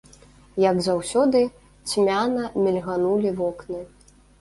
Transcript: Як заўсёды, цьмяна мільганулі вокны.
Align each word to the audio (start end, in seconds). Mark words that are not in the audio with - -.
Як 0.63 0.79
заўсёды, 0.87 1.43
цьмяна 1.91 2.49
мільганулі 2.67 3.39
вокны. 3.41 3.89